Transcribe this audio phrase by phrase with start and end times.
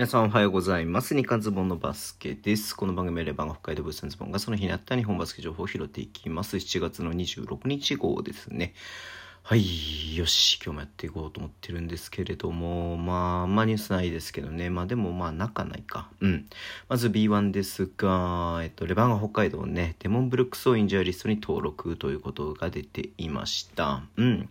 [0.00, 1.14] 皆さんおはようございます。
[1.14, 2.74] 日刊ズボンのバスケです。
[2.74, 6.56] この番組はレバンが北海道物産ズボンがその日にあった日本バスケ情報を拾っていきます。
[6.56, 8.72] 7月の26日号ですね。
[9.42, 14.70] はい、よし、今日もやっていこうと思ってるんですけれども、まあ、あんまニュースないですけどね。
[14.70, 16.08] まあでもまあ、泣かないか。
[16.20, 16.46] うん。
[16.88, 24.02] まず B1 ですが、えっと、レバンが北海道ね、デモンブルックスをインジャーリストに登録ということが出ていました。
[24.16, 24.48] うん。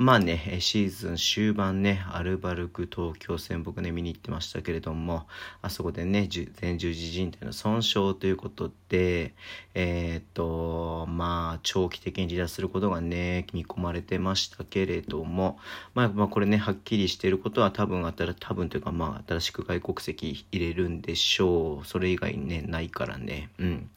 [0.00, 5.26] まあね、シーズン終盤ね、アルバルク東京戦僕ね、見に行ってましたけれども、
[5.60, 6.26] あそこでね、
[6.58, 9.34] 前十字靭帯の損傷ということで、
[9.74, 15.58] えー、っと、まあ、長期的に離脱することがね、見込まれてましたけれども、
[15.94, 18.00] まあ、まあ、これね、はっきりしていることは多分、
[18.38, 21.86] 多分というか、まあ、新しく外国籍入れるんでしょう。
[21.86, 23.50] それ以外にね、ないからね。
[23.58, 23.90] うん。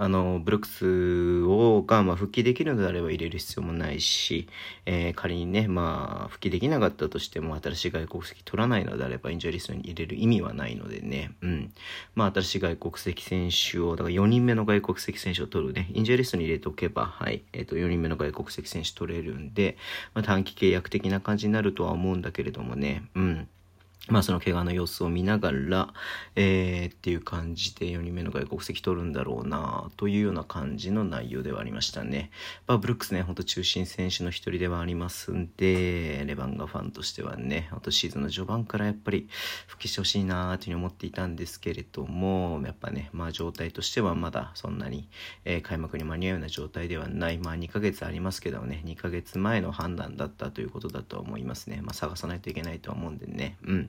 [0.00, 4.48] あの、ブルックスをが、まあ、復帰できるのであれば入れる必要もないし、
[4.86, 11.72] えー、仮にね、まあ、復帰できなかったとしても、新しい外国籍取らないのであれば、インジャーリストに入れる意味はないのでね、うん。
[12.14, 19.76] まあ、新しい外国籍選手を、だから4人目の外国籍選手を取るね、インジャーリストに入れておけば、はい、えっ、ー、と、4人目の外国籍選手取れるんで、
[20.14, 23.48] まあ、短期契約的な感じになるとは思うんだけれどもね、うん。
[24.08, 25.92] まあその怪我の様子を見ながら、
[26.34, 32.30] えー、っていう感じで4人目の外国籍取るんだろうなというような感じの内容ではありましたね。
[32.66, 39.28] まあブルックスね、ほんと中心選手の一人ではありますんで、レバンガファンとしてはね、ほんとシーズンの序盤からやっぱり
[39.66, 45.10] 復帰してほしいなというふうに思っていたんですけれども、やっぱね、まあ状態としてはまだそんなに、
[45.44, 47.36] えー、開幕に間に合うような状態ではない。
[47.36, 51.80] まあ2ヶ月ありますけどね、2ヶ月前の判断だったということだと思いますね。
[51.82, 53.58] まあ探さないといけないとは思うんでね。
[53.66, 53.87] うん。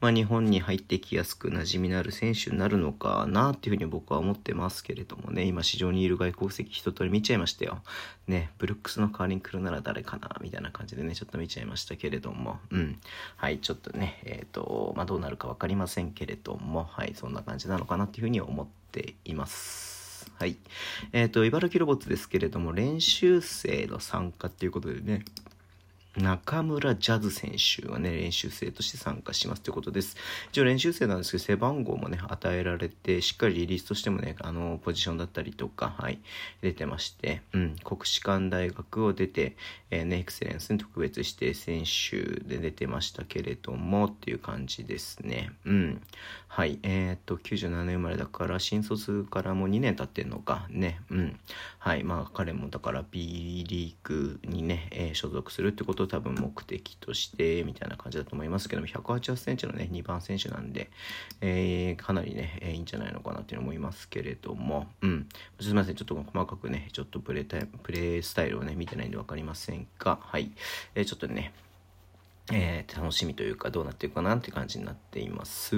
[0.00, 7.82] まあ、日本に入ってきやすく馴染みのある選手になるのかなっていうふうに僕は思ってますけれどもね、今市場にいる外国籍一通り見ちゃいましたよ。
[8.26, 13.00] ね、ブルックスの代わりに来るなら誰かなみたいな感じでね、ちょっと見ちゃいましたけれども、うん。
[13.36, 19.94] はい、ちょっとね、えっ、ー、と、まあ、どうなるか分かりませんけれども、はい、そんな感じなのかなっていうふうに思っています。
[20.36, 20.56] はい。
[21.12, 25.24] えっ、ー、と、茨城ロボッツですけれども、練習生の参加っていうことでね、
[26.16, 30.16] 中村ジャズ選手がね、練習生として参加しますということです。
[30.52, 36.20] 一応練習生なんですけど、背番号もね、与えられて、しっかりリリースとしてもね、あの、ポジションだったりとか、はい、
[36.60, 39.56] 出てまして、うん、国士舘大学を出て、
[39.90, 45.50] えー、ね、エクセレンスに特別指定選手で出てましたけれども、っていう感じですね。
[45.64, 46.02] うん。
[46.46, 51.40] はい、えー、っと、97年生まれだから、新卒からもう2年経ってんのか、ね、うん。
[51.80, 60.90] はい、まあ、彼もだから B リーグにね、えー、所属するってこと多分目的としてみたいな感じだと思いますけども188センチのね2番選手なんで、
[61.40, 65.28] えー、かなりね、えー、いいんじゃないのかなっていう思いますけれどもうん
[65.60, 70.50] すみませんちょっと細かくねちょっとプレータイプレースタイルをね見てないんで分かりませんがはい、
[70.94, 71.52] えー、ちょっとね
[72.52, 75.76] えー、楽しみというかどうなっていくかなって感じになっています。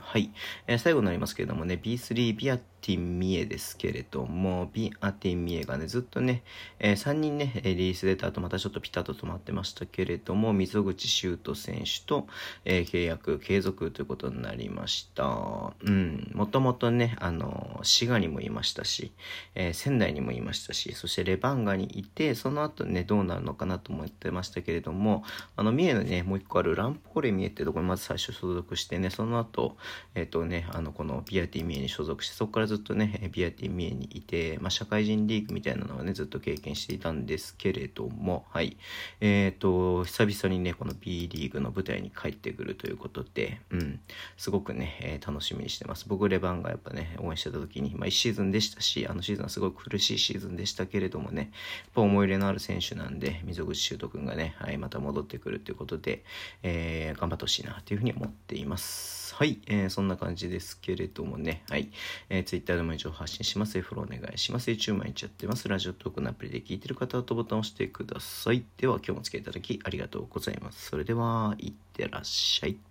[0.00, 0.32] はい。
[0.66, 6.42] えー、最後になりますけれどもね、B3 ビアティミエですけれども、ビアティミエがね、ずっとね、
[6.78, 12.26] えー、3人ね、リリース出た後またちょっとピタッと止まってましたけれども、溝口修斗選手と、
[12.64, 15.72] え契約継続ということになりました。
[15.82, 16.30] うん。
[16.34, 19.12] もともとね、あの、滋賀にもいましたし、
[19.54, 25.24] え仙台にもいましたし、そしてレバンガにいて、その後ね、どうなるのかなと思ってましたけれども、
[25.56, 29.76] あの、三重のね、もう一個あるランポーレミエってところにまず最初所属してね、その後、
[30.14, 38.76] えっ、ー、とね、あの、このビアティミエに所属して、そこからずっとね、ビアティミエにいて、まあ、社会人リーグみたいなのはね、ずっと経験していたんですけれども、はい。
[39.20, 43.98] えっ、ー、と、久々にね、この B リーグの舞台に帰ってくるということで、うん、
[44.36, 46.04] すごくね、えー、楽しみにしてます。
[46.06, 51.50] 僕、レバンがやっぱね、応援してた時に、まあ、1シーズンでしたし、あのシーズンはすごい苦しいシーズンでしたけれどもね、
[51.82, 56.22] やっぱ思い入れのある選手なんで、溝口修斗くんがね、はい、また戻ってくるということで、
[56.62, 59.34] えー、頑張ってほしいなというふうに思っています。
[59.40, 61.90] はい、えー、そんな感じですけれどもね、はい、
[62.28, 63.80] えー、Twitter でも一応発信します。
[63.80, 64.70] フォローお願いします。
[64.70, 65.66] YouTube 毎日やってます。
[65.68, 68.64] ラジオトークのアプリで聞いてる方はとボタンを押してください。
[68.76, 70.86] では、今日もお付き合いいただきありがとうございます。
[70.90, 72.89] それでは、いってらっしゃい。